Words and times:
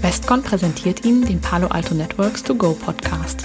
Westcon 0.00 0.42
präsentiert 0.42 1.04
Ihnen 1.04 1.26
den 1.26 1.40
Palo 1.40 1.66
Alto 1.66 1.92
Networks 1.92 2.44
To 2.44 2.54
Go 2.54 2.72
Podcast. 2.72 3.44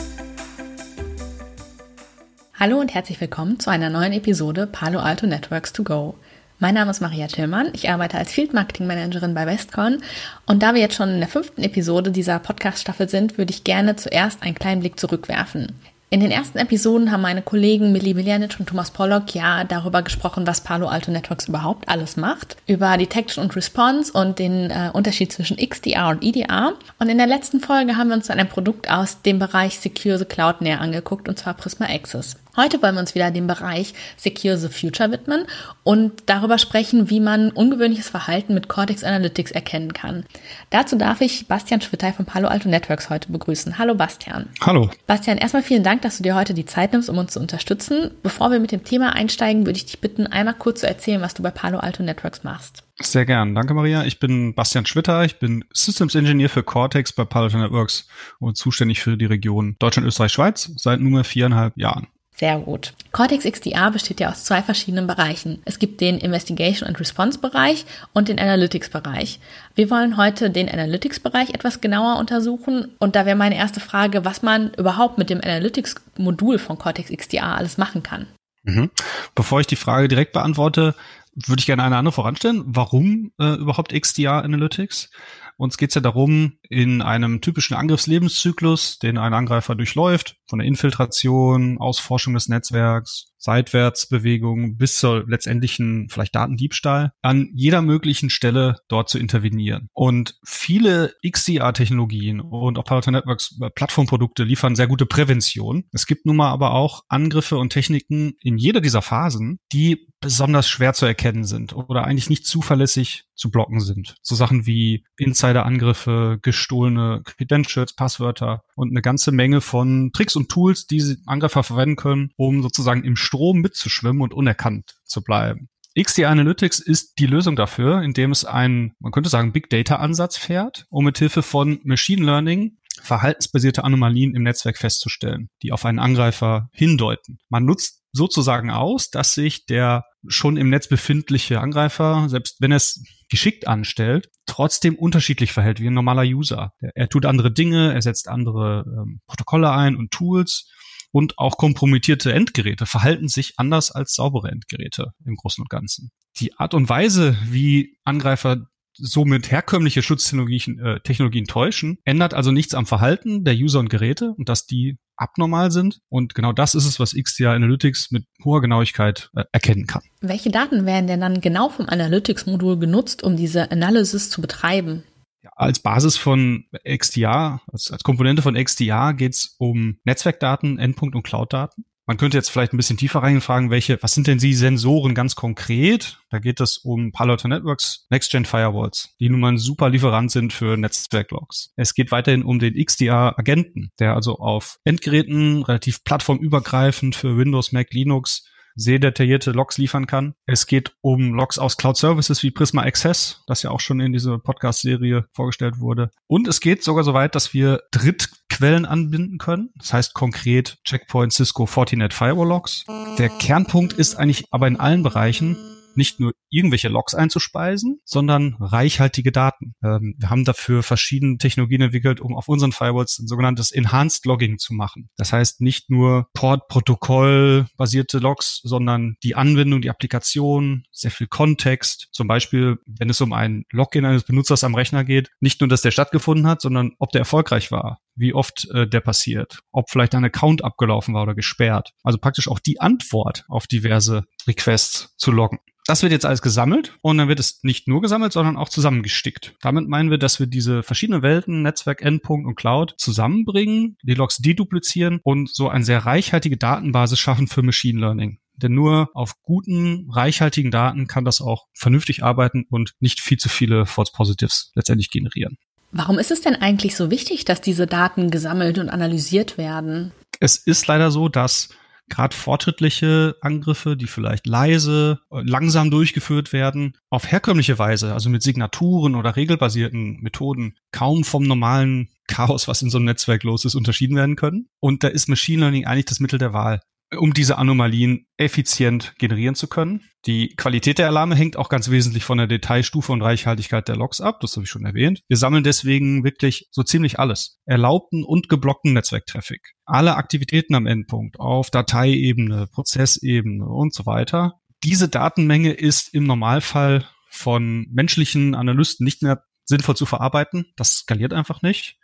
Hallo 2.60 2.80
und 2.80 2.94
herzlich 2.94 3.20
willkommen 3.20 3.60
zu 3.60 3.72
einer 3.72 3.90
neuen 3.90 4.14
Episode 4.14 4.68
Palo 4.68 5.00
Alto 5.00 5.26
Networks 5.26 5.74
To 5.74 5.84
Go. 5.84 6.16
Mein 6.60 6.76
Name 6.76 6.92
ist 6.92 7.02
Maria 7.02 7.26
Tillmann. 7.26 7.72
Ich 7.74 7.90
arbeite 7.90 8.20
als 8.20 8.32
Field 8.32 8.54
Marketing 8.54 8.86
Managerin 8.86 9.34
bei 9.34 9.48
Westcon. 9.48 10.04
Und 10.46 10.62
da 10.62 10.76
wir 10.76 10.82
jetzt 10.82 10.96
schon 10.96 11.10
in 11.10 11.20
der 11.20 11.28
fünften 11.28 11.64
Episode 11.64 12.12
dieser 12.12 12.38
Podcast-Staffel 12.38 13.10
sind, 13.10 13.40
würde 13.40 13.52
ich 13.52 13.64
gerne 13.64 13.96
zuerst 13.96 14.44
einen 14.44 14.56
kleinen 14.56 14.82
Blick 14.82 15.00
zurückwerfen. 15.00 15.74
In 16.14 16.20
den 16.20 16.30
ersten 16.30 16.60
Episoden 16.60 17.12
haben 17.12 17.24
meine 17.24 17.42
Kollegen 17.42 17.92
Millie 17.92 18.14
Miljanic 18.14 18.60
und 18.60 18.70
Thomas 18.70 18.92
Pollock 18.92 19.34
ja 19.34 19.64
darüber 19.64 20.04
gesprochen, 20.04 20.46
was 20.46 20.62
Palo 20.62 20.86
Alto 20.86 21.10
Networks 21.10 21.48
überhaupt 21.48 21.90
alles 21.90 22.18
macht, 22.18 22.56
über 22.68 22.96
Detection 22.98 23.44
und 23.44 23.56
Response 23.56 24.14
und 24.14 24.38
den 24.38 24.70
äh, 24.70 24.92
Unterschied 24.94 25.32
zwischen 25.32 25.58
XDR 25.58 26.10
und 26.10 26.24
EDR. 26.24 26.74
Und 27.00 27.10
in 27.10 27.18
der 27.18 27.26
letzten 27.26 27.62
Folge 27.62 27.98
haben 27.98 28.10
wir 28.10 28.16
uns 28.16 28.28
dann 28.28 28.38
ein 28.38 28.48
Produkt 28.48 28.92
aus 28.92 29.24
dem 29.24 29.40
Bereich 29.40 29.80
Secure 29.80 30.20
the 30.20 30.26
Cloud 30.26 30.62
näher 30.62 30.82
angeguckt, 30.82 31.28
und 31.28 31.40
zwar 31.40 31.56
Prisma 31.56 31.88
Access. 31.88 32.36
Heute 32.56 32.80
wollen 32.84 32.94
wir 32.94 33.02
uns 33.02 33.16
wieder 33.16 33.32
dem 33.32 33.48
Bereich 33.48 33.96
Secure 34.16 34.58
the 34.58 34.70
Future 34.70 35.12
widmen 35.12 35.48
und 35.82 36.12
darüber 36.28 36.60
sprechen, 36.60 37.10
wie 37.10 37.20
man 37.20 37.50
ungewöhnliches 37.50 38.10
Verhalten 38.10 38.54
mit 38.54 38.68
Cortex 38.68 39.04
Analytics 39.04 39.50
erkennen 39.50 39.94
kann. 39.94 40.24
Dazu 40.70 40.96
darf 40.96 41.22
ich 41.22 41.48
Bastian 41.48 41.82
Schwittey 41.82 42.14
von 42.14 42.26
Palo 42.26 42.48
Alto 42.48 42.70
Networks 42.70 43.10
heute 43.10 43.32
begrüßen. 43.32 43.80
Hallo 43.80 43.96
Bastian. 43.96 44.50
Hallo. 44.62 44.92
Bastian, 45.08 45.40
erstmal 45.40 45.64
vielen 45.64 45.82
Dank, 45.82 46.04
dass 46.04 46.18
du 46.18 46.24
dir 46.24 46.36
heute 46.36 46.54
die 46.54 46.66
Zeit 46.66 46.94
nimmst, 46.94 47.10
um 47.10 47.18
uns 47.18 47.34
zu 47.34 47.40
unterstützen. 47.40 48.12
Bevor 48.22 48.52
wir 48.52 48.60
mit 48.60 48.72
dem 48.72 48.84
Thema 48.84 49.16
einsteigen, 49.16 49.66
würde 49.66 49.78
ich 49.78 49.88
dich 49.88 50.00
bitten, 50.00 50.28
einmal 50.28 50.54
kurz 50.54 50.82
zu 50.82 50.88
erzählen, 50.88 51.22
was 51.22 51.34
du 51.34 51.42
bei 51.42 51.50
Palo 51.50 51.80
Alto 51.80 52.04
Networks 52.04 52.44
machst. 52.44 52.84
Sehr 53.02 53.26
gern. 53.26 53.56
Danke, 53.56 53.74
Maria. 53.74 54.04
Ich 54.04 54.20
bin 54.20 54.54
Bastian 54.54 54.86
Schwitter. 54.86 55.26
Ich 55.26 55.40
bin 55.40 55.66
Systems 55.74 56.14
Engineer 56.14 56.50
für 56.50 56.62
Cortex 56.62 57.14
bei 57.14 57.26
Palo 57.26 57.46
Alto 57.46 57.58
Networks 57.58 58.08
und 58.38 58.58
zuständig 58.58 59.02
für 59.02 59.18
die 59.18 59.26
Region 59.26 59.76
Deutschland, 59.80 60.08
Österreich, 60.08 60.32
Schweiz 60.32 60.72
seit 60.76 61.00
nunmehr 61.00 61.24
viereinhalb 61.24 61.76
Jahren. 61.78 62.06
Sehr 62.44 62.60
gut. 62.60 62.94
Cortex 63.14 63.46
XDR 63.46 63.90
besteht 63.90 64.20
ja 64.20 64.30
aus 64.30 64.44
zwei 64.44 64.62
verschiedenen 64.62 65.08
Bereichen. 65.08 65.62
Es 65.64 65.80
gibt 65.80 66.02
den 66.02 66.18
Investigation 66.18 66.90
and 66.90 67.00
Response 67.00 67.40
Bereich 67.40 67.86
und 68.12 68.28
den 68.28 68.38
Analytics 68.38 68.90
Bereich. 68.90 69.40
Wir 69.76 69.90
wollen 69.90 70.18
heute 70.18 70.50
den 70.50 70.68
Analytics 70.68 71.22
Bereich 71.22 71.52
etwas 71.52 71.80
genauer 71.80 72.20
untersuchen 72.20 72.92
und 73.00 73.16
da 73.16 73.26
wäre 73.26 73.38
meine 73.38 73.56
erste 73.56 73.80
Frage, 73.80 74.26
was 74.26 74.42
man 74.42 74.74
überhaupt 74.74 75.18
mit 75.18 75.30
dem 75.30 75.40
Analytics 75.40 75.96
Modul 76.18 76.60
von 76.60 76.78
Cortex 76.78 77.12
XDR 77.12 77.56
alles 77.56 77.78
machen 77.78 78.04
kann. 78.04 78.28
Mhm. 78.64 78.92
Bevor 79.36 79.62
ich 79.62 79.68
die 79.68 79.78
Frage 79.78 80.10
direkt 80.10 80.34
beantworte, 80.34 80.96
würde 81.36 81.62
ich 81.62 81.66
gerne 81.66 81.84
eine 81.84 81.96
andere 81.96 82.12
voranstellen. 82.12 82.64
Warum 82.66 83.32
äh, 83.40 83.54
überhaupt 83.54 83.94
XDR 83.94 84.44
Analytics? 84.44 85.12
Uns 85.58 85.78
geht 85.78 85.90
es 85.90 85.96
ja 85.96 86.02
darum, 86.02 86.58
in 86.70 87.02
einem 87.02 87.42
typischen 87.42 87.76
Angriffslebenszyklus, 87.76 89.00
den 89.00 89.18
ein 89.18 89.34
Angreifer 89.34 89.76
durchläuft, 89.76 90.36
von 90.48 90.60
der 90.60 90.68
Infiltration, 90.68 91.78
Ausforschung 91.78 92.34
des 92.34 92.50
Netzwerks, 92.50 93.33
Seitwärtsbewegung 93.44 94.78
bis 94.78 94.98
zur 94.98 95.28
letztendlichen 95.28 96.08
vielleicht 96.10 96.34
Datendiebstahl, 96.36 97.12
an 97.22 97.50
jeder 97.54 97.82
möglichen 97.82 98.30
Stelle 98.30 98.78
dort 98.88 99.10
zu 99.10 99.20
intervenieren. 99.20 99.90
Und 99.94 100.36
viele 100.46 101.14
XDR-Technologien 101.26 102.40
und 102.40 102.78
auch 102.80 102.86
Palo 102.86 103.02
Networks 103.12 103.60
äh, 103.62 103.70
Plattformprodukte 103.70 104.44
liefern 104.44 104.76
sehr 104.76 104.88
gute 104.88 105.06
Prävention. 105.06 105.84
Es 105.92 106.08
gibt 106.08 106.26
nun 106.26 106.38
mal 106.38 106.52
aber 106.52 106.74
auch 106.74 107.04
Angriffe 107.10 107.58
und 107.58 107.72
Techniken 107.72 108.34
in 108.42 108.58
jeder 108.58 108.80
dieser 108.80 109.02
Phasen, 109.02 109.60
die 109.74 110.08
besonders 110.24 110.70
schwer 110.70 110.94
zu 110.94 111.06
erkennen 111.06 111.44
sind 111.44 111.76
oder 111.76 112.06
eigentlich 112.06 112.30
nicht 112.30 112.48
zuverlässig 112.48 113.26
zu 113.36 113.52
blocken 113.52 113.82
sind. 113.82 114.16
So 114.22 114.36
Sachen 114.36 114.66
wie 114.66 115.04
Insider-Angriffe, 115.18 116.40
gestohlene 116.42 117.22
Credentials, 117.26 117.94
Passwörter 117.94 118.62
und 118.76 118.92
eine 118.92 119.02
ganze 119.02 119.34
Menge 119.34 119.60
von 119.60 120.12
Tricks 120.14 120.38
und 120.38 120.50
Tools, 120.50 120.88
die 120.88 121.18
Angreifer 121.26 121.64
verwenden 121.64 121.98
können, 121.98 122.30
um 122.38 122.62
sozusagen 122.62 123.04
im 123.04 123.18
Strom 123.34 123.62
mitzuschwimmen 123.62 124.22
und 124.22 124.34
unerkannt 124.34 124.96
zu 125.06 125.24
bleiben. 125.24 125.70
XD 126.00 126.26
Analytics 126.26 126.80
ist 126.80 127.18
die 127.18 127.26
Lösung 127.26 127.56
dafür, 127.56 128.02
indem 128.02 128.32
es 128.32 128.46
einen, 128.46 128.94
man 129.00 129.12
könnte 129.12 129.30
sagen, 129.30 129.52
Big 129.52 129.70
Data 129.70 129.96
Ansatz 129.96 130.38
fährt, 130.38 130.86
um 130.90 131.06
mit 131.06 131.18
Hilfe 131.18 131.42
von 131.42 131.80
Machine 131.84 132.26
Learning 132.26 132.78
verhaltensbasierte 133.02 133.84
Anomalien 133.84 134.36
im 134.36 134.44
Netzwerk 134.44 134.78
festzustellen, 134.78 135.50
die 135.64 135.72
auf 135.72 135.84
einen 135.84 135.98
Angreifer 135.98 136.70
hindeuten. 136.74 137.40
Man 137.50 137.66
nutzt 137.66 138.04
sozusagen 138.12 138.70
aus, 138.70 139.10
dass 139.10 139.34
sich 139.34 139.66
der 139.66 140.06
schon 140.28 140.58
im 140.58 140.70
Netz 140.70 140.88
befindliche 140.88 141.60
Angreifer, 141.60 142.30
selbst 142.30 142.58
wenn 142.60 142.72
er 142.72 142.78
es 142.78 143.04
geschickt 143.30 143.68
anstellt, 143.68 144.30
trotzdem 144.46 144.96
unterschiedlich 144.96 145.54
verhält 145.54 145.80
wie 145.80 145.88
ein 145.88 145.94
normaler 145.94 146.24
User. 146.24 146.74
Er, 146.94 147.10
tut 147.10 147.26
andere 147.26 147.52
Dinge, 147.52 147.94
er 147.94 148.02
setzt 148.04 148.28
andere 148.28 148.86
ähm, 148.88 149.22
Protokolle 149.26 149.72
ein 149.72 149.96
und 149.96 150.12
Tools 150.12 150.70
und 151.14 151.38
auch 151.38 151.58
kompromittierte 151.58 152.34
Endgeräte 152.34 152.86
verhalten 152.86 153.30
sich 153.30 153.54
anders 153.58 153.92
als 153.92 154.16
saubere 154.16 154.50
Endgeräte 154.50 155.12
im 155.26 155.36
Großen 155.36 155.62
und 155.62 155.70
Ganzen. 155.70 156.12
Die 156.40 156.58
Art 156.58 156.74
und 156.74 156.90
Weise, 156.90 157.38
wie 157.46 157.98
Angreifer 158.04 158.68
somit 158.96 159.52
herkömmliche 159.52 160.02
Schutztechnologien 160.02 160.80
äh, 160.80 161.00
Technologien 161.02 161.46
täuschen, 161.46 161.98
ändert 162.04 162.34
also 162.34 162.52
nichts 162.52 162.74
am 162.74 162.86
Verhalten 162.86 163.44
der 163.44 163.56
User 163.56 163.80
und 163.80 163.90
Geräte 163.90 164.34
und 164.38 164.50
dass 164.50 164.66
die 164.66 164.98
abnormal 165.16 165.72
sind. 165.72 166.00
Und 166.10 166.36
genau 166.36 166.52
das 166.52 166.76
ist 166.76 166.86
es, 166.86 167.00
was 167.00 167.14
XDR 167.14 167.52
Analytics 167.52 168.12
mit 168.12 168.26
hoher 168.44 168.62
Genauigkeit 168.62 169.30
äh, 169.36 169.44
erkennen 169.52 169.86
kann. 169.86 170.02
Welche 170.22 170.50
Daten 170.50 170.86
werden 170.86 171.08
denn 171.08 171.22
dann 171.22 171.42
genau 171.42 171.70
vom 171.70 171.88
Analytics-Modul 171.88 172.80
genutzt, 172.80 173.24
um 173.24 173.36
diese 173.36 173.72
Analysis 173.72 174.30
zu 174.30 174.42
betreiben? 174.42 175.04
Ja, 175.44 175.52
als 175.56 175.80
Basis 175.80 176.16
von 176.18 176.66
XDR, 176.88 177.62
als, 177.72 177.92
als 177.92 178.04
Komponente 178.04 178.42
von 178.42 178.56
XDR 178.56 179.14
geht 179.14 179.34
es 179.34 179.56
um 179.60 179.98
Netzwerkdaten, 180.06 180.80
Endpunkt- 180.80 181.16
und 181.16 181.24
Cloud-Daten. 181.24 181.84
Man 182.06 182.18
könnte 182.18 182.38
jetzt 182.38 182.50
vielleicht 182.50 182.74
ein 182.74 182.78
bisschen 182.78 182.98
tiefer 182.98 183.24
reinfragen, 183.24 183.70
welche, 183.70 184.02
was 184.04 184.14
sind 184.14 184.28
denn 184.28 184.38
die 184.38 184.54
Sensoren 184.54 185.16
ganz 185.16 185.36
konkret? 185.36 186.20
Da 186.30 186.40
geht 186.40 186.60
es 186.60 186.78
um 186.78 187.14
Palo 187.14 187.32
Alto 187.32 187.48
Networks 187.48 188.08
Next-Gen 188.10 188.44
Firewalls, 188.44 189.16
die 189.20 189.30
nun 189.30 189.40
mal 189.40 189.54
ein 189.54 189.58
super 189.58 189.90
Lieferant 189.90 190.30
sind 190.30 190.52
für 190.52 190.76
Netzwerklogs. 190.76 191.72
Es 191.78 191.94
geht 191.94 192.12
weiterhin 192.12 192.44
um 192.44 192.60
den 192.60 192.76
XDR-Agenten, 192.76 193.92
der 194.00 194.16
also 194.16 194.38
auf 194.38 194.80
Endgeräten 194.84 195.64
relativ 195.64 196.04
plattformübergreifend 196.04 197.16
für 197.16 197.38
Windows, 197.38 197.72
Mac, 197.72 197.94
Linux 197.94 198.46
sehr 198.76 199.00
detaillierte 199.00 199.52
Logs 199.52 199.78
liefern 199.78 200.08
kann. 200.08 200.36
Es 200.46 200.68
geht 200.68 200.96
um 201.02 201.34
Logs 201.34 201.60
aus 201.60 201.78
Cloud 201.78 201.98
Services 201.98 202.44
wie 202.44 202.52
Prisma 202.52 202.84
Access, 202.84 203.44
das 203.48 203.64
ja 203.64 203.72
auch 203.72 203.80
schon 203.80 204.00
in 204.00 204.14
dieser 204.14 204.40
Podcast-Serie 204.40 205.26
vorgestellt 205.34 205.80
wurde. 205.80 206.12
Und 206.28 206.48
es 206.48 206.60
geht 206.60 206.84
sogar 206.84 207.04
so 207.04 207.14
weit, 207.14 207.36
dass 207.36 207.54
wir 207.54 207.82
Drittquellen 207.92 208.86
anbinden 208.86 209.38
können. 209.38 209.70
Das 209.76 209.94
heißt 209.94 210.14
konkret 210.14 210.78
Checkpoint, 210.84 211.34
Cisco, 211.34 211.66
Fortinet 211.66 212.14
Firewall 212.14 212.48
Logs. 212.48 212.86
Der 213.18 213.30
Kernpunkt 213.30 213.94
ist 213.94 214.16
eigentlich 214.16 214.46
aber 214.52 214.68
in 214.68 214.80
allen 214.80 215.04
Bereichen 215.04 215.58
nicht 215.98 216.20
nur 216.20 216.34
irgendwelche 216.50 216.90
Logs 216.90 217.16
einzuspeisen, 217.16 218.00
sondern 218.06 218.56
reichhaltige 218.60 219.32
Daten. 219.32 219.76
Ähm, 219.84 220.16
wir 220.18 220.30
haben 220.30 220.46
dafür 220.46 220.84
verschiedene 220.84 221.38
Technologien 221.38 221.82
entwickelt, 221.82 222.22
um 222.22 222.36
auf 222.36 222.48
unseren 222.48 222.72
Firewalls 222.72 223.20
ein 223.20 223.28
sogenanntes 223.28 223.72
Enhanced 223.72 224.26
Logging 224.26 224.58
zu 224.58 224.74
machen. 224.74 225.10
Das 225.18 225.34
heißt 225.34 225.62
nicht 225.62 225.90
nur 225.90 226.28
Port-Protokoll 226.34 227.66
basierte 227.78 228.20
Logs, 228.20 228.62
sondern 228.64 229.16
die 229.24 229.36
Anwendung, 229.36 229.82
die 229.82 229.90
Applikation, 229.90 230.84
sehr 230.92 231.12
viel 231.12 231.28
Kontext. 231.28 232.10
Zum 232.12 232.28
Beispiel, 232.28 232.78
wenn 232.86 233.10
es 233.10 233.22
um 233.22 233.34
ein 233.34 233.66
Login 233.72 234.06
eines 234.06 234.24
Benutzers 234.24 234.64
am 234.64 234.76
Rechner 234.76 235.04
geht, 235.04 235.30
nicht 235.40 235.62
nur, 235.62 235.68
dass 235.68 235.82
der 235.82 235.92
stattgefunden 235.92 236.48
hat, 236.48 236.62
sondern 236.62 236.94
ob 237.00 237.12
der 237.12 237.20
erfolgreich 237.20 237.72
war 237.72 238.00
wie 238.16 238.34
oft 238.34 238.70
äh, 238.72 238.88
der 238.88 239.02
passiert, 239.02 239.60
ob 239.72 239.90
vielleicht 239.90 240.16
ein 240.16 240.26
Account 240.26 240.64
abgelaufen 240.64 241.14
war 241.14 241.24
oder 241.24 241.36
gesperrt. 241.36 241.94
Also 242.04 242.18
praktisch 242.18 242.48
auch 242.48 242.60
die 242.60 242.80
Antwort 242.80 243.46
auf 243.48 243.68
diverse 243.68 244.24
Requests 244.48 245.16
zu 245.18 245.32
loggen. 245.32 245.60
Das 245.86 246.02
wird 246.02 246.14
jetzt 246.14 246.26
alles 246.26 246.42
gesammelt 246.42 246.98
und 247.02 247.18
dann 247.18 247.28
wird 247.28 247.42
es 247.42 247.62
nicht 247.64 247.90
nur 247.90 248.02
gesammelt, 248.02 248.32
sondern 248.32 248.56
auch 248.56 248.70
zusammengestickt. 248.70 249.56
Damit 249.62 249.90
meinen 249.90 250.12
wir, 250.12 250.18
dass 250.18 250.40
wir 250.40 250.48
diese 250.48 250.82
verschiedenen 250.82 251.24
Welten, 251.24 251.62
Netzwerk, 251.62 252.02
Endpunkt 252.02 252.48
und 252.48 252.56
Cloud 252.56 252.96
zusammenbringen, 252.98 253.98
die 254.02 254.14
Logs 254.14 254.38
deduplizieren 254.38 255.20
und 255.24 255.54
so 255.54 255.68
eine 255.68 255.84
sehr 255.84 256.06
reichhaltige 256.06 256.56
Datenbasis 256.56 257.20
schaffen 257.20 257.48
für 257.48 257.64
Machine 257.64 258.00
Learning. 258.00 258.40
Denn 258.56 258.74
nur 258.74 259.10
auf 259.14 259.34
guten, 259.42 260.10
reichhaltigen 260.10 260.72
Daten 260.72 261.08
kann 261.08 261.26
das 261.26 261.42
auch 261.42 261.66
vernünftig 261.74 262.24
arbeiten 262.24 262.66
und 262.70 262.94
nicht 263.00 263.20
viel 263.20 263.38
zu 263.38 263.50
viele 263.50 263.86
False 263.86 264.12
Positives 264.16 264.72
letztendlich 264.76 265.10
generieren. 265.10 265.58
Warum 265.94 266.18
ist 266.18 266.32
es 266.32 266.42
denn 266.42 266.56
eigentlich 266.56 266.96
so 266.96 267.12
wichtig, 267.12 267.46
dass 267.46 267.62
diese 267.62 267.86
Daten 267.86 268.32
gesammelt 268.32 268.80
und 268.80 268.90
analysiert 268.90 269.60
werden? 269.60 270.12
Es 270.40 270.58
ist 270.58 270.88
leider 270.88 271.12
so, 271.12 271.30
dass 271.30 271.70
gerade 272.10 272.36
fortschrittliche 272.36 273.36
Angriffe, 273.42 273.96
die 273.96 274.08
vielleicht 274.08 274.48
leise, 274.48 275.20
langsam 275.30 275.92
durchgeführt 275.92 276.52
werden, 276.52 276.98
auf 277.12 277.32
herkömmliche 277.32 277.78
Weise, 277.78 278.14
also 278.14 278.30
mit 278.30 278.42
Signaturen 278.42 279.14
oder 279.16 279.36
regelbasierten 279.36 280.20
Methoden, 280.22 280.76
kaum 280.92 281.24
vom 281.24 281.44
normalen 281.44 282.10
Chaos, 282.28 282.68
was 282.68 282.82
in 282.82 282.90
so 282.90 282.98
einem 282.98 283.06
Netzwerk 283.06 283.44
los 283.44 283.64
ist, 283.64 283.76
unterschieden 283.76 284.16
werden 284.16 284.36
können. 284.36 284.70
Und 284.80 285.04
da 285.04 285.10
ist 285.10 285.30
Machine 285.30 285.62
Learning 285.62 285.86
eigentlich 285.86 286.06
das 286.06 286.20
Mittel 286.20 286.40
der 286.40 286.54
Wahl. 286.54 286.82
Um 287.18 287.34
diese 287.34 287.58
Anomalien 287.58 288.28
effizient 288.38 289.14
generieren 289.18 289.56
zu 289.56 289.68
können. 289.68 290.02
Die 290.26 290.56
Qualität 290.56 291.00
der 291.00 291.08
Alarme 291.08 291.36
hängt 291.36 291.58
auch 291.58 291.70
ganz 291.70 291.90
wesentlich 291.90 292.24
von 292.24 292.38
der 292.38 292.48
Detailstufe 292.48 293.12
und 293.12 293.22
Reichhaltigkeit 293.22 293.88
der 293.88 293.98
Logs 293.98 294.22
ab. 294.22 294.40
Das 294.40 294.56
habe 294.56 294.64
ich 294.64 294.70
schon 294.70 294.86
erwähnt. 294.86 295.22
Wir 295.28 295.38
sammeln 295.38 295.64
deswegen 295.64 296.24
wirklich 296.24 296.68
so 296.72 296.84
ziemlich 296.84 297.20
alles. 297.20 297.60
Erlaubten 297.66 298.24
und 298.24 298.48
geblockten 298.48 298.94
Netzwerktraffic. 298.94 299.74
Alle 299.86 300.16
Aktivitäten 300.16 300.76
am 300.76 300.88
Endpunkt 300.88 301.40
auf 301.40 301.70
Dateiebene, 301.70 302.68
Prozessebene 302.68 303.66
und 303.66 303.94
so 303.94 304.06
weiter. 304.06 304.60
Diese 304.84 305.10
Datenmenge 305.10 305.72
ist 305.72 306.14
im 306.14 306.26
Normalfall 306.26 307.06
von 307.30 307.88
menschlichen 307.92 308.56
Analysten 308.56 309.04
nicht 309.04 309.22
mehr 309.24 309.44
sinnvoll 309.66 309.96
zu 309.96 310.06
verarbeiten. 310.06 310.66
Das 310.76 311.00
skaliert 311.00 311.34
einfach 311.34 311.62
nicht. 311.62 311.98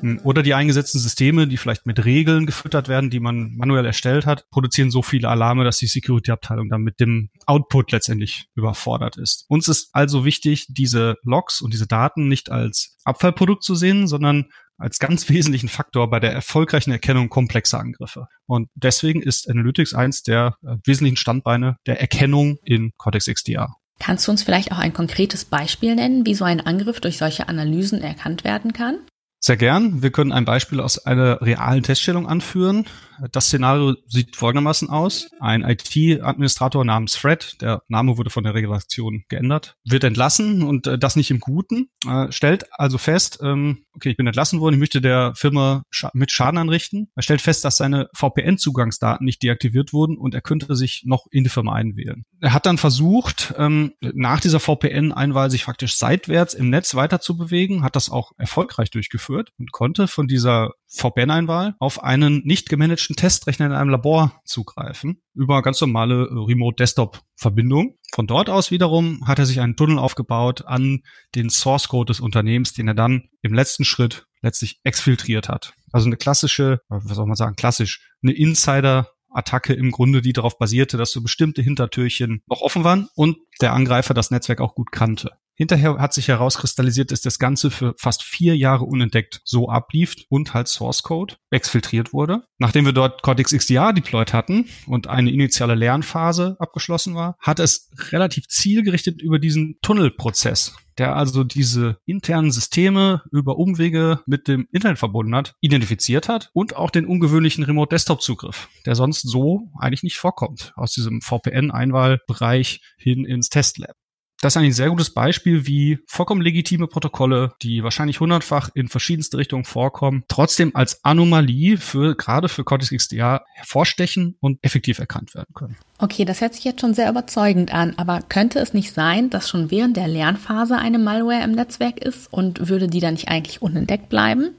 Hm, 0.00 0.20
oder 0.24 0.42
die 0.42 0.54
eingesetzten 0.54 1.00
Systeme, 1.00 1.46
die 1.46 1.56
vielleicht 1.56 1.86
mit 1.86 2.04
Regeln 2.04 2.46
gefüttert 2.46 2.88
werden, 2.88 3.10
die 3.10 3.20
man 3.20 3.54
manuell 3.56 3.84
erstellt 3.84 4.26
hat, 4.26 4.48
produzieren 4.50 4.90
so 4.90 5.02
viele 5.02 5.28
Alarme, 5.28 5.64
dass 5.64 5.78
die 5.78 5.86
Security-Abteilung 5.86 6.68
dann 6.68 6.82
mit 6.82 7.00
dem 7.00 7.30
Output 7.46 7.92
letztendlich 7.92 8.46
überfordert 8.54 9.16
ist. 9.16 9.44
Uns 9.48 9.68
ist 9.68 9.90
also 9.92 10.24
wichtig, 10.24 10.66
diese 10.68 11.16
Logs 11.22 11.60
und 11.60 11.72
diese 11.72 11.86
Daten 11.86 12.28
nicht 12.28 12.50
als 12.50 12.96
Abfallprodukt 13.04 13.62
zu 13.62 13.74
sehen, 13.74 14.06
sondern 14.06 14.46
als 14.78 14.98
ganz 14.98 15.28
wesentlichen 15.28 15.68
Faktor 15.68 16.10
bei 16.10 16.20
der 16.20 16.32
erfolgreichen 16.32 16.90
Erkennung 16.90 17.28
komplexer 17.28 17.80
Angriffe. 17.80 18.28
Und 18.46 18.68
deswegen 18.74 19.22
ist 19.22 19.48
Analytics 19.48 19.94
eins 19.94 20.22
der 20.22 20.56
äh, 20.62 20.76
wesentlichen 20.84 21.16
Standbeine 21.16 21.76
der 21.86 22.00
Erkennung 22.00 22.58
in 22.64 22.92
Cortex 22.96 23.26
XDR. 23.26 23.74
Kannst 23.98 24.26
du 24.26 24.30
uns 24.30 24.42
vielleicht 24.42 24.72
auch 24.72 24.78
ein 24.78 24.92
konkretes 24.92 25.46
Beispiel 25.46 25.94
nennen, 25.94 26.26
wie 26.26 26.34
so 26.34 26.44
ein 26.44 26.60
Angriff 26.60 27.00
durch 27.00 27.16
solche 27.16 27.48
Analysen 27.48 28.02
erkannt 28.02 28.44
werden 28.44 28.74
kann? 28.74 28.98
Sehr 29.40 29.56
gern. 29.56 30.02
Wir 30.02 30.10
können 30.10 30.32
ein 30.32 30.44
Beispiel 30.44 30.80
aus 30.80 30.98
einer 30.98 31.40
realen 31.42 31.82
Teststellung 31.82 32.26
anführen. 32.26 32.86
Das 33.32 33.46
Szenario 33.46 33.94
sieht 34.06 34.36
folgendermaßen 34.36 34.90
aus. 34.90 35.30
Ein 35.40 35.62
IT-Administrator 35.62 36.84
namens 36.84 37.16
Fred, 37.16 37.56
der 37.62 37.82
Name 37.88 38.18
wurde 38.18 38.28
von 38.28 38.44
der 38.44 38.54
Redaktion 38.54 39.24
geändert, 39.28 39.76
wird 39.84 40.04
entlassen 40.04 40.62
und 40.62 40.86
äh, 40.86 40.98
das 40.98 41.16
nicht 41.16 41.30
im 41.30 41.40
Guten, 41.40 41.88
äh, 42.06 42.30
stellt 42.30 42.66
also 42.72 42.98
fest, 42.98 43.38
ähm, 43.42 43.84
okay, 43.94 44.10
ich 44.10 44.18
bin 44.18 44.26
entlassen 44.26 44.60
worden, 44.60 44.74
ich 44.74 44.80
möchte 44.80 45.00
der 45.00 45.32
Firma 45.34 45.84
mit 46.12 46.30
Schaden 46.30 46.58
anrichten. 46.58 47.08
Er 47.14 47.22
stellt 47.22 47.40
fest, 47.40 47.64
dass 47.64 47.78
seine 47.78 48.08
VPN-Zugangsdaten 48.14 49.24
nicht 49.24 49.42
deaktiviert 49.42 49.94
wurden 49.94 50.18
und 50.18 50.34
er 50.34 50.42
könnte 50.42 50.76
sich 50.76 51.04
noch 51.06 51.26
in 51.30 51.44
die 51.44 51.50
Firma 51.50 51.72
einwählen. 51.72 52.24
Er 52.40 52.52
hat 52.52 52.66
dann 52.66 52.76
versucht, 52.76 53.54
ähm, 53.56 53.92
nach 54.00 54.40
dieser 54.40 54.60
VPN-Einwahl 54.60 55.50
sich 55.50 55.64
faktisch 55.64 55.96
seitwärts 55.96 56.52
im 56.52 56.68
Netz 56.68 56.94
weiter 56.94 57.20
zu 57.20 57.38
bewegen, 57.38 57.82
hat 57.82 57.96
das 57.96 58.10
auch 58.10 58.32
erfolgreich 58.36 58.90
durchgeführt 58.90 59.25
und 59.28 59.72
konnte 59.72 60.08
von 60.08 60.26
dieser 60.26 60.72
VPN-Einwahl 60.88 61.74
auf 61.78 62.02
einen 62.02 62.42
nicht 62.44 62.68
gemanagten 62.68 63.16
Testrechner 63.16 63.66
in 63.66 63.72
einem 63.72 63.90
Labor 63.90 64.40
zugreifen 64.44 65.20
über 65.34 65.62
ganz 65.62 65.80
normale 65.80 66.26
äh, 66.26 66.32
Remote-Desktop-Verbindung. 66.32 67.98
Von 68.14 68.26
dort 68.26 68.48
aus 68.48 68.70
wiederum 68.70 69.26
hat 69.26 69.38
er 69.38 69.46
sich 69.46 69.60
einen 69.60 69.76
Tunnel 69.76 69.98
aufgebaut 69.98 70.64
an 70.66 71.02
den 71.34 71.50
Source-Code 71.50 72.12
des 72.12 72.20
Unternehmens, 72.20 72.72
den 72.72 72.88
er 72.88 72.94
dann 72.94 73.28
im 73.42 73.52
letzten 73.52 73.84
Schritt 73.84 74.26
letztlich 74.42 74.80
exfiltriert 74.84 75.48
hat. 75.48 75.74
Also 75.92 76.06
eine 76.06 76.16
klassische, 76.16 76.80
was 76.88 77.04
soll 77.04 77.26
man 77.26 77.36
sagen, 77.36 77.56
klassisch, 77.56 78.08
eine 78.22 78.32
Insider- 78.32 79.10
Attacke 79.36 79.74
im 79.74 79.90
Grunde, 79.90 80.22
die 80.22 80.32
darauf 80.32 80.58
basierte, 80.58 80.96
dass 80.96 81.12
so 81.12 81.20
bestimmte 81.20 81.60
Hintertürchen 81.60 82.42
noch 82.46 82.62
offen 82.62 82.84
waren 82.84 83.08
und 83.14 83.36
der 83.60 83.74
Angreifer 83.74 84.14
das 84.14 84.30
Netzwerk 84.30 84.60
auch 84.60 84.74
gut 84.74 84.90
kannte. 84.90 85.32
Hinterher 85.56 85.98
hat 85.98 86.12
sich 86.12 86.28
herauskristallisiert, 86.28 87.10
dass 87.10 87.22
das 87.22 87.38
Ganze 87.38 87.70
für 87.70 87.94
fast 87.98 88.22
vier 88.22 88.56
Jahre 88.56 88.84
unentdeckt 88.84 89.40
so 89.44 89.68
ablief 89.68 90.14
und 90.28 90.54
halt 90.54 90.68
Source 90.68 91.02
Code 91.02 91.36
exfiltriert 91.50 92.12
wurde. 92.12 92.42
Nachdem 92.58 92.84
wir 92.84 92.92
dort 92.92 93.22
Cortex 93.22 93.52
XDR 93.52 93.92
deployed 93.92 94.32
hatten 94.32 94.66
und 94.86 95.06
eine 95.06 95.30
initiale 95.30 95.74
Lernphase 95.74 96.56
abgeschlossen 96.58 97.14
war, 97.14 97.36
hat 97.40 97.58
es 97.58 97.90
relativ 98.10 98.48
zielgerichtet 98.48 99.22
über 99.22 99.38
diesen 99.38 99.78
Tunnelprozess 99.82 100.74
der 100.98 101.14
also 101.14 101.44
diese 101.44 101.98
internen 102.06 102.50
Systeme 102.50 103.22
über 103.30 103.58
Umwege 103.58 104.20
mit 104.26 104.48
dem 104.48 104.66
Internet 104.72 104.98
verbunden 104.98 105.34
hat, 105.34 105.54
identifiziert 105.60 106.28
hat 106.28 106.50
und 106.54 106.76
auch 106.76 106.90
den 106.90 107.06
ungewöhnlichen 107.06 107.64
Remote 107.64 107.90
Desktop 107.90 108.22
Zugriff, 108.22 108.68
der 108.86 108.94
sonst 108.94 109.22
so 109.22 109.70
eigentlich 109.78 110.02
nicht 110.02 110.16
vorkommt, 110.16 110.72
aus 110.76 110.92
diesem 110.92 111.20
VPN-Einwahlbereich 111.20 112.80
hin 112.96 113.24
ins 113.24 113.48
Testlab 113.48 113.94
das 114.40 114.54
ist 114.54 114.62
ein 114.62 114.72
sehr 114.72 114.90
gutes 114.90 115.10
Beispiel, 115.10 115.66
wie 115.66 115.98
vollkommen 116.06 116.42
legitime 116.42 116.86
Protokolle, 116.86 117.54
die 117.62 117.82
wahrscheinlich 117.82 118.20
hundertfach 118.20 118.68
in 118.74 118.88
verschiedenste 118.88 119.38
Richtungen 119.38 119.64
vorkommen, 119.64 120.24
trotzdem 120.28 120.74
als 120.74 121.04
Anomalie 121.04 121.78
für, 121.78 122.14
gerade 122.14 122.48
für 122.48 122.64
Cortex 122.64 122.90
XDR 122.90 123.44
hervorstechen 123.54 124.36
und 124.40 124.58
effektiv 124.62 124.98
erkannt 124.98 125.34
werden 125.34 125.54
können. 125.54 125.76
Okay, 125.98 126.24
das 126.24 126.40
hört 126.40 126.54
sich 126.54 126.64
jetzt 126.64 126.82
schon 126.82 126.94
sehr 126.94 127.08
überzeugend 127.08 127.72
an, 127.72 127.94
aber 127.96 128.20
könnte 128.20 128.58
es 128.58 128.74
nicht 128.74 128.92
sein, 128.92 129.30
dass 129.30 129.48
schon 129.48 129.70
während 129.70 129.96
der 129.96 130.08
Lernphase 130.08 130.76
eine 130.76 130.98
Malware 130.98 131.42
im 131.42 131.52
Netzwerk 131.52 131.98
ist 131.98 132.30
und 132.32 132.68
würde 132.68 132.88
die 132.88 133.00
dann 133.00 133.14
nicht 133.14 133.28
eigentlich 133.28 133.62
unentdeckt 133.62 134.10
bleiben? 134.10 134.50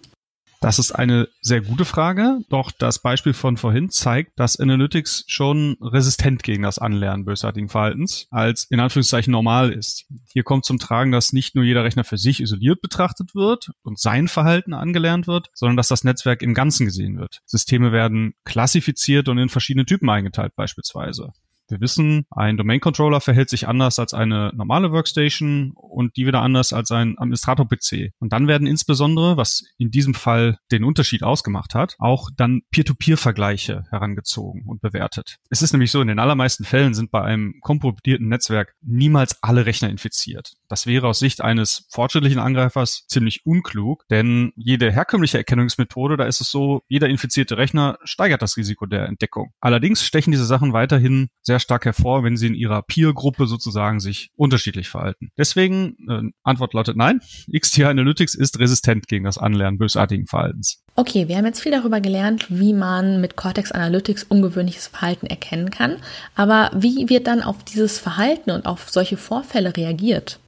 Das 0.60 0.80
ist 0.80 0.92
eine 0.92 1.28
sehr 1.42 1.62
gute 1.62 1.86
Frage, 1.86 2.40
doch 2.50 2.72
das 2.72 3.00
Beispiel 3.00 3.34
von 3.34 3.58
vorhin 3.58 3.90
zeigt, 3.90 4.40
dass 4.40 4.60
Analytics 4.60 5.26
schon 5.28 5.78
resistent 5.82 6.42
gegen 6.42 6.64
das 6.64 6.80
Anlernen 6.80 7.26
bösartigen 7.26 7.70
Verhaltens 7.70 8.28
als 8.32 8.66
in 8.66 8.80
Anführungszeichen 8.80 9.32
normal 9.32 9.72
ist. 9.72 10.06
Hier 10.26 10.44
kommt 10.44 10.66
zum 10.66 10.80
Tragen, 10.80 11.12
dass 11.12 11.32
nicht 11.32 11.56
nur 11.56 11.64
jeder 11.64 11.84
Rechner 11.84 12.04
für 12.04 12.18
sich 12.18 12.42
isoliert 12.42 12.82
betrachtet 12.82 13.36
wird 13.36 13.72
und 13.84 14.00
sein 14.00 14.28
Verhalten 14.28 14.74
angelernt 14.74 15.28
wird, 15.28 15.50
sondern 15.54 15.78
dass 15.78 15.90
das 15.90 16.04
Netzwerk 16.04 16.42
im 16.42 16.56
Ganzen 16.56 16.86
gesehen 16.86 17.20
wird. 17.20 17.42
Systeme 17.46 17.92
werden 17.92 18.34
klassifiziert 18.44 19.30
und 19.30 19.38
in 19.38 19.50
verschiedene 19.50 19.86
Typen 19.86 20.10
eingeteilt 20.10 20.56
beispielsweise. 20.56 21.34
Wir 21.70 21.82
wissen, 21.82 22.26
ein 22.32 22.56
Domain 22.56 22.80
Controller 22.80 23.20
verhält 23.20 23.50
sich 23.50 23.68
anders 23.68 24.00
als 24.00 24.14
eine 24.14 24.52
normale 24.56 24.92
Workstation 24.92 25.74
und 25.76 26.16
die 26.16 26.26
wieder 26.26 26.42
anders 26.42 26.72
als 26.72 26.92
ein 26.92 27.18
Administrator-PC. 27.18 28.12
Und 28.20 28.32
dann 28.32 28.48
werden 28.48 28.68
insbesondere, 28.68 29.36
was 29.36 29.64
in 29.78 29.92
diesem 29.92 30.14
Fall 30.14 30.60
den 30.72 30.84
Unterschied 30.84 31.24
ausgemacht 31.24 31.76
hat, 31.76 31.96
auch 32.00 32.30
dann 32.36 32.62
Peer-to-Peer-Vergleiche 32.72 33.84
herangezogen 33.90 34.64
und 34.66 34.82
bewertet. 34.82 35.38
Es 35.50 35.62
ist 35.62 35.74
nämlich 35.74 35.92
so, 35.92 36.02
in 36.02 36.08
den 36.08 36.20
allermeisten 36.20 36.64
Fällen 36.64 36.94
sind 36.94 37.12
bei 37.12 37.22
einem 37.22 37.56
kompromittierten 37.62 38.30
Netzwerk 38.30 38.76
niemals 38.82 39.42
alle 39.44 39.66
Rechner 39.66 39.90
infiziert. 39.90 40.54
Das 40.70 40.88
wäre 40.88 41.08
aus 41.08 41.20
Sicht 41.20 41.42
eines 41.42 41.88
fortschrittlichen 41.90 42.40
Angreifers 42.40 43.06
ziemlich 43.08 43.46
unklug, 43.46 44.06
denn 44.10 44.54
jede 44.56 44.92
herkömmliche 44.92 45.38
Erkennungsmethode, 45.38 46.18
da 46.18 46.26
ist 46.26 46.42
es 46.42 46.50
so, 46.50 46.82
jeder 46.88 47.10
infizierte 47.10 47.58
Rechner 47.58 47.98
steigert 48.04 48.42
das 48.42 48.58
Risiko 48.58 48.86
der 48.86 49.06
Entdeckung. 49.06 49.52
Allerdings 49.60 50.04
stechen 50.04 50.32
diese 50.32 50.46
Sachen 50.46 50.74
weiterhin 50.74 51.30
sehr 51.42 51.57
sehr 51.58 51.60
stark 51.60 51.86
hervor, 51.86 52.24
wenn 52.24 52.38
sie 52.38 52.48
in 52.48 52.56
ihrer 52.56 52.84
Peer-Gruppe 52.84 53.48
sozusagen 53.48 54.00
sich 54.00 54.30
unterschiedlich 54.36 54.90
verhalten. 54.90 55.30
Deswegen, 55.38 55.98
äh, 56.08 56.22
Antwort 56.44 56.74
lautet 56.74 56.98
nein, 56.98 57.20
XTR 57.52 57.90
Analytics 57.90 58.36
ist 58.36 58.60
resistent 58.60 59.08
gegen 59.08 59.26
das 59.26 59.38
Anlernen 59.38 59.78
bösartigen 59.78 60.28
Verhaltens. 60.28 60.84
Okay, 60.96 61.28
wir 61.28 61.38
haben 61.38 61.46
jetzt 61.46 61.62
viel 61.62 61.72
darüber 61.72 62.00
gelernt, 62.00 62.46
wie 62.50 62.74
man 62.74 63.22
mit 63.22 63.36
Cortex 63.36 63.72
Analytics 63.72 64.24
ungewöhnliches 64.24 64.88
Verhalten 64.88 65.28
erkennen 65.28 65.72
kann. 65.72 65.98
Aber 66.36 66.72
wie 66.76 67.10
wird 67.10 67.28
dann 67.28 67.42
auf 67.42 67.64
dieses 67.64 67.98
Verhalten 68.00 68.52
und 68.52 68.66
auf 68.66 68.90
solche 68.90 69.18
Vorfälle 69.18 69.76
reagiert? 69.76 70.40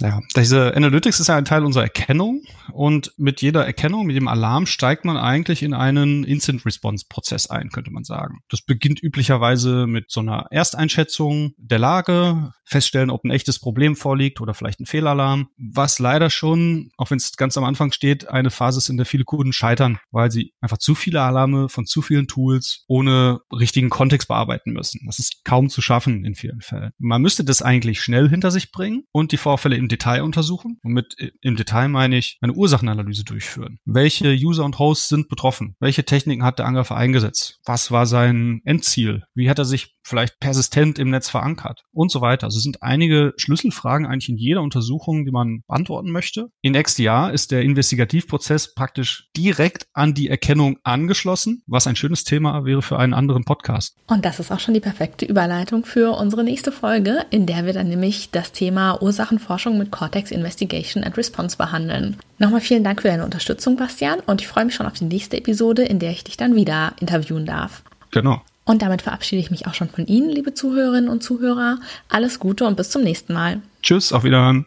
Ja, 0.00 0.20
diese 0.36 0.74
Analytics 0.76 1.18
ist 1.18 1.26
ja 1.26 1.36
ein 1.36 1.44
Teil 1.44 1.64
unserer 1.64 1.84
Erkennung 1.84 2.42
und 2.72 3.12
mit 3.16 3.42
jeder 3.42 3.66
Erkennung, 3.66 4.06
mit 4.06 4.16
dem 4.16 4.28
Alarm 4.28 4.66
steigt 4.66 5.04
man 5.04 5.16
eigentlich 5.16 5.62
in 5.62 5.74
einen 5.74 6.22
Instant 6.24 6.64
Response 6.64 7.06
Prozess 7.08 7.48
ein, 7.50 7.70
könnte 7.70 7.90
man 7.90 8.04
sagen. 8.04 8.40
Das 8.48 8.62
beginnt 8.62 9.02
üblicherweise 9.02 9.86
mit 9.86 10.10
so 10.10 10.20
einer 10.20 10.46
Ersteinschätzung 10.50 11.54
der 11.56 11.80
Lage, 11.80 12.52
feststellen, 12.68 13.10
ob 13.10 13.24
ein 13.24 13.30
echtes 13.30 13.58
Problem 13.58 13.96
vorliegt 13.96 14.40
oder 14.40 14.54
vielleicht 14.54 14.80
ein 14.80 14.86
Fehlalarm, 14.86 15.48
was 15.56 15.98
leider 15.98 16.30
schon, 16.30 16.90
auch 16.96 17.10
wenn 17.10 17.16
es 17.16 17.36
ganz 17.36 17.56
am 17.56 17.64
Anfang 17.64 17.92
steht, 17.92 18.28
eine 18.28 18.50
Phase 18.50 18.78
ist, 18.78 18.90
in 18.90 18.98
der 18.98 19.06
viele 19.06 19.24
Kunden 19.24 19.52
scheitern, 19.52 19.98
weil 20.10 20.30
sie 20.30 20.52
einfach 20.60 20.78
zu 20.78 20.94
viele 20.94 21.22
Alarme 21.22 21.68
von 21.68 21.86
zu 21.86 22.02
vielen 22.02 22.28
Tools 22.28 22.84
ohne 22.86 23.40
richtigen 23.52 23.88
Kontext 23.88 24.28
bearbeiten 24.28 24.72
müssen. 24.72 25.00
Das 25.06 25.18
ist 25.18 25.44
kaum 25.44 25.70
zu 25.70 25.80
schaffen 25.80 26.24
in 26.24 26.34
vielen 26.34 26.60
Fällen. 26.60 26.92
Man 26.98 27.22
müsste 27.22 27.42
das 27.42 27.62
eigentlich 27.62 28.00
schnell 28.00 28.28
hinter 28.28 28.50
sich 28.50 28.70
bringen 28.70 29.04
und 29.12 29.32
die 29.32 29.38
Vorfälle 29.38 29.76
im 29.88 29.96
Detail 29.96 30.22
untersuchen. 30.22 30.78
Und 30.82 30.92
mit 30.92 31.16
im 31.40 31.56
Detail 31.56 31.88
meine 31.88 32.18
ich 32.18 32.36
eine 32.42 32.52
Ursachenanalyse 32.52 33.24
durchführen. 33.24 33.78
Welche 33.86 34.34
User 34.34 34.64
und 34.64 34.78
Hosts 34.78 35.08
sind 35.08 35.28
betroffen? 35.28 35.76
Welche 35.80 36.04
Techniken 36.04 36.44
hat 36.44 36.58
der 36.58 36.66
Angreifer 36.66 36.96
eingesetzt? 36.96 37.58
Was 37.64 37.90
war 37.90 38.06
sein 38.06 38.60
Endziel? 38.64 39.22
Wie 39.34 39.48
hat 39.48 39.58
er 39.58 39.64
sich 39.64 39.96
vielleicht 40.08 40.38
persistent 40.40 40.98
im 40.98 41.10
Netz 41.10 41.30
verankert? 41.30 41.84
Und 41.92 42.10
so 42.10 42.20
weiter. 42.20 42.46
Also 42.46 42.58
also 42.58 42.64
sind 42.64 42.82
einige 42.82 43.34
Schlüsselfragen 43.36 44.04
eigentlich 44.04 44.30
in 44.30 44.36
jeder 44.36 44.62
Untersuchung, 44.62 45.24
die 45.24 45.30
man 45.30 45.62
beantworten 45.68 46.10
möchte. 46.10 46.48
In 46.60 46.74
XDR 46.74 47.32
ist 47.32 47.52
der 47.52 47.62
Investigativprozess 47.62 48.74
praktisch 48.74 49.28
direkt 49.36 49.86
an 49.92 50.12
die 50.12 50.28
Erkennung 50.28 50.78
angeschlossen, 50.82 51.62
was 51.68 51.86
ein 51.86 51.94
schönes 51.94 52.24
Thema 52.24 52.64
wäre 52.64 52.82
für 52.82 52.98
einen 52.98 53.14
anderen 53.14 53.44
Podcast. 53.44 53.96
Und 54.08 54.24
das 54.24 54.40
ist 54.40 54.50
auch 54.50 54.58
schon 54.58 54.74
die 54.74 54.80
perfekte 54.80 55.24
Überleitung 55.24 55.84
für 55.84 56.18
unsere 56.18 56.42
nächste 56.42 56.72
Folge, 56.72 57.26
in 57.30 57.46
der 57.46 57.64
wir 57.64 57.74
dann 57.74 57.88
nämlich 57.88 58.32
das 58.32 58.50
Thema 58.50 59.00
Ursachenforschung 59.00 59.78
mit 59.78 59.92
Cortex 59.92 60.32
Investigation 60.32 61.04
and 61.04 61.16
Response 61.16 61.56
behandeln. 61.56 62.16
Nochmal 62.38 62.60
vielen 62.60 62.82
Dank 62.82 63.02
für 63.02 63.08
deine 63.08 63.24
Unterstützung, 63.24 63.76
Bastian, 63.76 64.18
und 64.26 64.40
ich 64.40 64.48
freue 64.48 64.64
mich 64.64 64.74
schon 64.74 64.86
auf 64.86 64.94
die 64.94 65.04
nächste 65.04 65.36
Episode, 65.36 65.84
in 65.84 66.00
der 66.00 66.10
ich 66.10 66.24
dich 66.24 66.36
dann 66.36 66.56
wieder 66.56 66.94
interviewen 66.98 67.46
darf. 67.46 67.84
Genau. 68.10 68.42
Und 68.68 68.82
damit 68.82 69.00
verabschiede 69.00 69.40
ich 69.40 69.50
mich 69.50 69.66
auch 69.66 69.72
schon 69.72 69.88
von 69.88 70.06
Ihnen, 70.06 70.28
liebe 70.28 70.52
Zuhörerinnen 70.52 71.08
und 71.08 71.22
Zuhörer. 71.22 71.80
Alles 72.10 72.38
Gute 72.38 72.66
und 72.66 72.76
bis 72.76 72.90
zum 72.90 73.02
nächsten 73.02 73.32
Mal. 73.32 73.62
Tschüss, 73.82 74.12
auf 74.12 74.24
Wiederhören. 74.24 74.66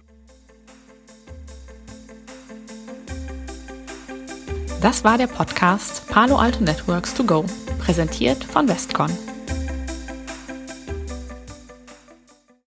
Das 4.82 5.04
war 5.04 5.20
der 5.20 5.28
Podcast 5.28 6.08
Palo 6.08 6.38
Alto 6.38 6.64
Networks 6.64 7.14
to 7.14 7.24
Go, 7.24 7.46
präsentiert 7.78 8.44
von 8.44 8.68
Westcon. 8.68 9.12